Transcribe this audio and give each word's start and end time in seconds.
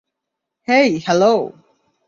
হেই, 0.67 0.89
hello! 1.05 1.33